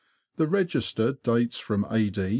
[0.37, 2.29] The register dates from A.D.